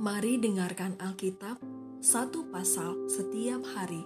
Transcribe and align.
Mari 0.00 0.40
dengarkan 0.40 0.96
Alkitab 0.96 1.60
satu 2.00 2.48
pasal 2.48 3.04
setiap 3.12 3.60
hari. 3.76 4.00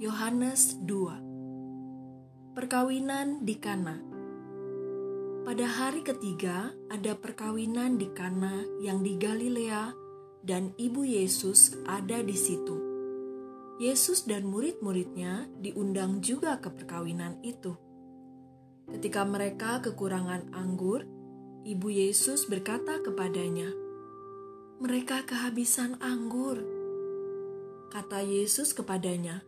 Yohanes 0.00 0.80
2 0.88 2.56
Perkawinan 2.56 3.44
di 3.44 3.60
Kana 3.60 4.00
Pada 5.44 5.68
hari 5.68 6.00
ketiga 6.00 6.72
ada 6.88 7.12
perkawinan 7.20 8.00
di 8.00 8.08
Kana 8.16 8.64
yang 8.80 9.04
di 9.04 9.20
Galilea 9.20 9.92
dan 10.40 10.72
ibu 10.80 11.04
Yesus 11.04 11.76
ada 11.84 12.24
di 12.24 12.32
situ. 12.32 12.80
Yesus 13.76 14.24
dan 14.24 14.48
murid-muridnya 14.48 15.52
diundang 15.60 16.24
juga 16.24 16.56
ke 16.64 16.72
perkawinan 16.72 17.44
itu. 17.44 17.76
Ketika 18.88 19.20
mereka 19.20 19.84
kekurangan 19.84 20.56
anggur, 20.56 21.04
ibu 21.68 21.92
Yesus 21.92 22.48
berkata 22.48 23.04
kepadanya, 23.04 23.89
mereka 24.80 25.20
kehabisan 25.28 26.00
anggur. 26.00 26.56
Kata 27.92 28.24
Yesus 28.24 28.72
kepadanya, 28.72 29.44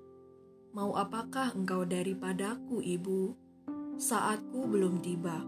Mau 0.77 0.93
apakah 0.93 1.57
engkau 1.57 1.89
daripadaku, 1.89 2.85
ibu? 2.85 3.33
Saatku 3.97 4.69
belum 4.69 5.01
tiba. 5.01 5.41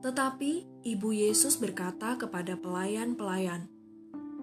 Tetapi 0.00 0.64
ibu 0.88 1.08
Yesus 1.12 1.60
berkata 1.60 2.16
kepada 2.16 2.56
pelayan-pelayan, 2.56 3.68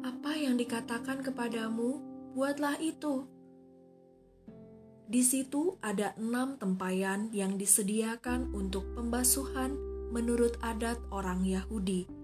Apa 0.06 0.38
yang 0.38 0.54
dikatakan 0.54 1.26
kepadamu, 1.26 1.98
buatlah 2.38 2.78
itu. 2.78 3.26
Di 5.10 5.26
situ 5.26 5.82
ada 5.82 6.14
enam 6.22 6.62
tempayan 6.62 7.34
yang 7.34 7.58
disediakan 7.58 8.54
untuk 8.54 8.86
pembasuhan 8.94 9.74
menurut 10.14 10.62
adat 10.62 11.02
orang 11.10 11.42
Yahudi 11.42 12.23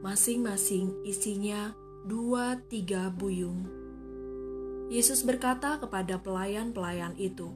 masing-masing 0.00 0.96
isinya 1.04 1.76
dua 2.08 2.56
tiga 2.72 3.12
buyung. 3.12 3.68
Yesus 4.88 5.20
berkata 5.28 5.76
kepada 5.76 6.16
pelayan-pelayan 6.16 7.12
itu, 7.20 7.52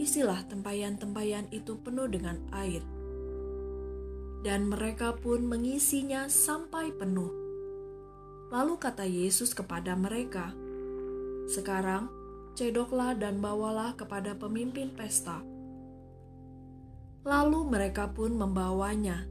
"Isilah 0.00 0.48
tempayan-tempayan 0.48 1.52
itu 1.52 1.76
penuh 1.84 2.08
dengan 2.08 2.40
air." 2.56 2.80
Dan 4.40 4.72
mereka 4.72 5.20
pun 5.20 5.44
mengisinya 5.44 6.32
sampai 6.32 6.96
penuh. 6.96 7.28
Lalu 8.48 8.74
kata 8.80 9.04
Yesus 9.04 9.52
kepada 9.52 9.92
mereka, 10.00 10.56
"Sekarang 11.44 12.08
cedoklah 12.56 13.12
dan 13.20 13.44
bawalah 13.44 13.92
kepada 14.00 14.32
pemimpin 14.32 14.96
pesta." 14.96 15.44
Lalu 17.28 17.68
mereka 17.68 18.08
pun 18.16 18.32
membawanya 18.32 19.28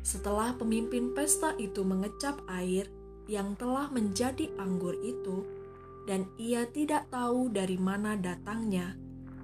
setelah 0.00 0.56
pemimpin 0.56 1.12
pesta 1.12 1.52
itu 1.60 1.84
mengecap 1.84 2.40
air 2.48 2.88
yang 3.30 3.54
telah 3.54 3.86
menjadi 3.92 4.50
anggur 4.58 4.96
itu, 5.04 5.46
dan 6.08 6.26
ia 6.40 6.66
tidak 6.66 7.06
tahu 7.12 7.52
dari 7.52 7.76
mana 7.76 8.16
datangnya, 8.18 8.96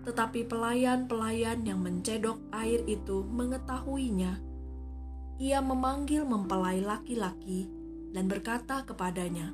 tetapi 0.02 0.48
pelayan-pelayan 0.48 1.62
yang 1.62 1.82
mencedok 1.84 2.40
air 2.50 2.82
itu 2.88 3.22
mengetahuinya. 3.26 4.42
Ia 5.36 5.60
memanggil 5.60 6.24
mempelai 6.24 6.80
laki-laki 6.80 7.68
dan 8.10 8.26
berkata 8.26 8.82
kepadanya, 8.88 9.52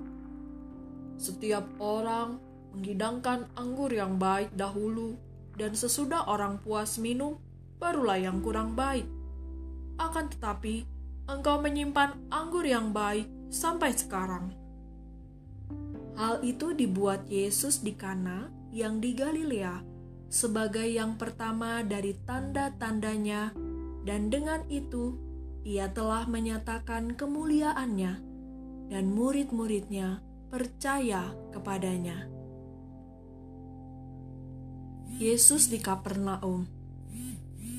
"Setiap 1.19 1.67
orang 1.83 2.39
menghidangkan 2.73 3.53
anggur 3.58 3.92
yang 3.92 4.17
baik 4.17 4.55
dahulu, 4.56 5.19
dan 5.56 5.77
sesudah 5.77 6.25
orang 6.28 6.56
puas 6.64 6.97
minum, 6.97 7.36
barulah 7.77 8.17
yang 8.17 8.41
kurang 8.41 8.73
baik. 8.73 9.05
Akan 10.00 10.33
tetapi, 10.33 10.89
engkau 11.31 11.62
menyimpan 11.62 12.19
anggur 12.31 12.67
yang 12.67 12.91
baik 12.91 13.28
sampai 13.53 13.95
sekarang. 13.95 14.55
Hal 16.19 16.45
itu 16.45 16.77
dibuat 16.77 17.24
Yesus 17.29 17.80
di 17.80 17.97
Kana 17.97 18.52
yang 18.73 19.01
di 19.01 19.17
Galilea 19.17 19.80
sebagai 20.33 20.89
yang 20.89 21.20
pertama 21.20 21.85
dari 21.85 22.17
tanda-tandanya 22.24 23.52
dan 24.08 24.33
dengan 24.33 24.64
itu 24.73 25.17
ia 25.63 25.92
telah 25.92 26.24
menyatakan 26.24 27.14
kemuliaannya 27.14 28.13
dan 28.89 29.05
murid-muridnya 29.13 30.24
percaya 30.48 31.33
kepadanya. 31.52 32.29
Yesus 35.20 35.68
di 35.68 35.79
Kapernaum 35.79 36.83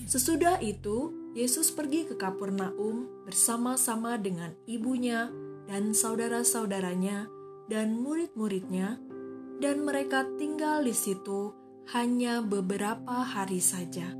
Sesudah 0.03 0.61
itu, 0.61 1.22
Yesus 1.33 1.73
pergi 1.73 2.05
ke 2.05 2.13
Kapernaum 2.13 3.25
bersama-sama 3.25 4.21
dengan 4.21 4.53
ibunya 4.69 5.33
dan 5.65 5.97
saudara-saudaranya 5.97 7.25
dan 7.65 7.97
murid-muridnya, 7.97 9.01
dan 9.57 9.81
mereka 9.81 10.29
tinggal 10.37 10.85
di 10.85 10.93
situ 10.93 11.49
hanya 11.89 12.45
beberapa 12.45 13.25
hari 13.25 13.57
saja. 13.57 14.13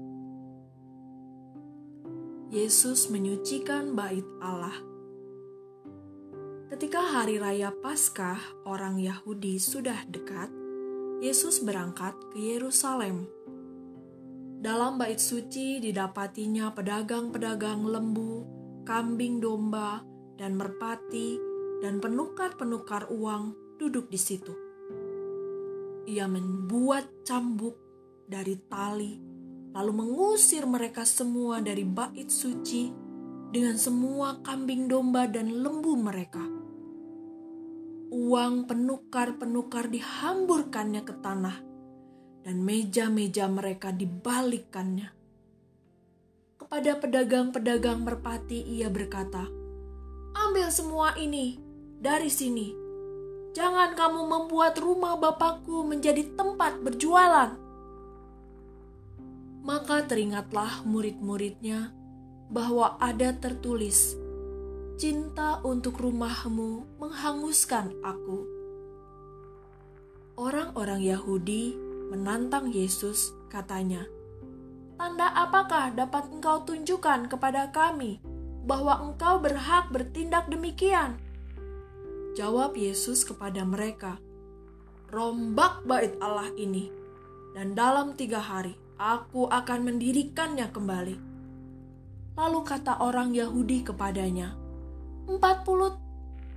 Yesus 2.50 3.14
menyucikan 3.14 3.94
bait 3.94 4.26
Allah. 4.42 4.74
Ketika 6.74 7.02
hari 7.02 7.38
raya 7.38 7.70
Paskah 7.70 8.42
orang 8.66 8.98
Yahudi 8.98 9.62
sudah 9.62 10.02
dekat, 10.10 10.50
Yesus 11.22 11.62
berangkat 11.62 12.18
ke 12.34 12.42
Yerusalem 12.42 13.30
dalam 14.64 14.96
bait 14.96 15.20
suci 15.20 15.84
didapatinya 15.84 16.72
pedagang-pedagang 16.72 17.84
lembu, 17.84 18.48
kambing 18.88 19.44
domba, 19.44 20.00
dan 20.40 20.56
merpati, 20.56 21.36
dan 21.84 22.00
penukar-penukar 22.00 23.12
uang 23.12 23.76
duduk 23.76 24.08
di 24.08 24.16
situ. 24.16 24.56
Ia 26.08 26.32
membuat 26.32 27.28
cambuk 27.28 27.76
dari 28.24 28.56
tali, 28.72 29.20
lalu 29.76 29.92
mengusir 29.92 30.64
mereka 30.64 31.04
semua 31.04 31.60
dari 31.60 31.84
bait 31.84 32.32
suci 32.32 32.88
dengan 33.52 33.76
semua 33.76 34.40
kambing 34.48 34.88
domba 34.88 35.28
dan 35.28 35.60
lembu 35.60 36.00
mereka. 36.00 36.44
Uang 38.16 38.64
penukar-penukar 38.72 39.92
dihamburkannya 39.92 41.04
ke 41.04 41.20
tanah 41.20 41.73
dan 42.44 42.62
meja-meja 42.62 43.48
mereka 43.48 43.90
dibalikkannya. 43.96 45.10
Kepada 46.60 47.00
pedagang-pedagang 47.00 48.04
merpati 48.04 48.62
ia 48.62 48.92
berkata, 48.92 49.48
Ambil 50.34 50.68
semua 50.70 51.16
ini 51.16 51.58
dari 52.00 52.28
sini. 52.28 52.76
Jangan 53.54 53.94
kamu 53.94 54.22
membuat 54.28 54.82
rumah 54.82 55.16
Bapakku 55.16 55.86
menjadi 55.86 56.26
tempat 56.34 56.82
berjualan. 56.82 57.54
Maka 59.64 60.04
teringatlah 60.04 60.84
murid-muridnya 60.84 61.94
bahwa 62.52 62.98
ada 63.00 63.32
tertulis, 63.38 64.18
Cinta 64.94 65.58
untuk 65.66 65.98
rumahmu 65.98 67.02
menghanguskan 67.02 67.98
aku. 68.06 68.46
Orang-orang 70.38 71.02
Yahudi 71.02 71.74
menantang 72.14 72.70
Yesus, 72.70 73.34
katanya, 73.50 74.06
"Tanda 75.02 75.34
apakah 75.34 75.98
dapat 75.98 76.30
engkau 76.30 76.62
tunjukkan 76.62 77.26
kepada 77.26 77.74
kami 77.74 78.22
bahwa 78.70 79.02
engkau 79.02 79.42
berhak 79.42 79.90
bertindak 79.90 80.46
demikian?" 80.46 81.18
Jawab 82.38 82.78
Yesus 82.78 83.26
kepada 83.26 83.66
mereka, 83.66 84.22
"Rombak 85.10 85.82
bait 85.90 86.14
Allah 86.22 86.54
ini, 86.54 86.94
dan 87.58 87.74
dalam 87.74 88.14
tiga 88.14 88.38
hari 88.38 88.78
aku 89.02 89.50
akan 89.50 89.82
mendirikannya 89.90 90.70
kembali." 90.70 91.18
Lalu 92.38 92.60
kata 92.62 93.02
orang 93.02 93.34
Yahudi 93.34 93.82
kepadanya, 93.82 94.54
"Empat 95.26 95.66
puluh 95.66 95.98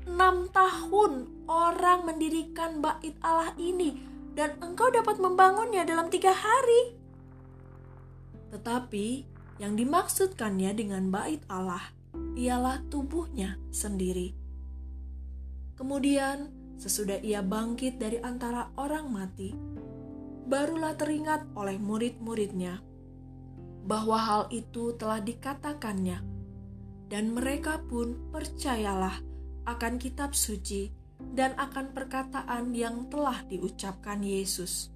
enam 0.07 0.49
tahun 0.53 1.29
orang 1.51 2.07
mendirikan 2.07 2.81
bait 2.81 3.17
Allah 3.21 3.53
ini 3.59 4.16
dan 4.37 4.61
engkau 4.61 4.93
dapat 4.93 5.17
membangunnya 5.17 5.89
dalam 5.89 6.13
tiga 6.13 6.37
hari. 6.37 7.01
Tetapi 8.53 9.25
yang 9.57 9.75
dimaksudkannya 9.75 10.77
dengan 10.77 11.09
bait 11.09 11.41
Allah 11.49 11.81
ialah 12.37 12.85
tubuhnya 12.93 13.57
sendiri. 13.73 14.37
Kemudian, 15.77 16.53
sesudah 16.77 17.21
ia 17.25 17.41
bangkit 17.41 17.97
dari 17.97 18.21
antara 18.21 18.69
orang 18.77 19.09
mati, 19.09 19.57
barulah 20.45 20.93
teringat 20.97 21.49
oleh 21.57 21.81
murid-muridnya 21.81 22.81
bahwa 23.89 24.19
hal 24.21 24.43
itu 24.53 24.97
telah 24.97 25.21
dikatakannya, 25.21 26.21
dan 27.09 27.25
mereka 27.33 27.81
pun 27.89 28.33
percayalah 28.33 29.21
akan 29.69 29.97
kitab 30.01 30.33
suci 30.33 30.96
dan 31.21 31.57
akan 31.57 31.93
perkataan 31.93 32.73
yang 32.73 33.09
telah 33.13 33.45
diucapkan 33.49 34.21
Yesus. 34.21 34.93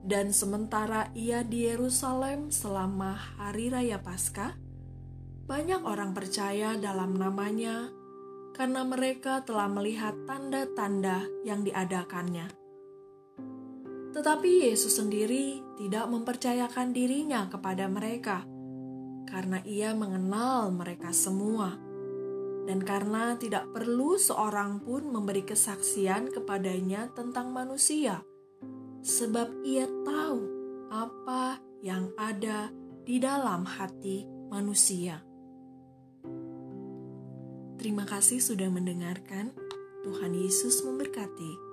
Dan 0.00 0.32
sementara 0.32 1.12
ia 1.12 1.44
di 1.44 1.68
Yerusalem 1.68 2.48
selama 2.48 3.14
hari 3.38 3.68
raya 3.68 4.00
Paskah, 4.00 4.56
banyak 5.44 5.82
orang 5.82 6.16
percaya 6.16 6.78
dalam 6.78 7.14
namanya 7.18 7.90
karena 8.56 8.86
mereka 8.86 9.42
telah 9.44 9.68
melihat 9.68 10.14
tanda-tanda 10.24 11.26
yang 11.44 11.62
diadakannya. 11.66 12.48
Tetapi 14.10 14.66
Yesus 14.66 14.98
sendiri 14.98 15.62
tidak 15.78 16.10
mempercayakan 16.10 16.90
dirinya 16.90 17.46
kepada 17.46 17.86
mereka 17.86 18.42
karena 19.30 19.62
ia 19.62 19.94
mengenal 19.94 20.74
mereka 20.74 21.14
semua. 21.14 21.89
Dan 22.68 22.84
karena 22.84 23.34
tidak 23.40 23.70
perlu 23.72 24.20
seorang 24.20 24.84
pun 24.84 25.08
memberi 25.08 25.42
kesaksian 25.42 26.30
kepadanya 26.30 27.10
tentang 27.16 27.50
manusia, 27.50 28.22
sebab 29.00 29.64
ia 29.64 29.88
tahu 30.04 30.40
apa 30.92 31.58
yang 31.80 32.12
ada 32.20 32.68
di 33.06 33.16
dalam 33.18 33.64
hati 33.64 34.28
manusia. 34.52 35.24
Terima 37.80 38.04
kasih 38.04 38.44
sudah 38.44 38.68
mendengarkan. 38.68 39.56
Tuhan 40.04 40.32
Yesus 40.32 40.84
memberkati. 40.84 41.69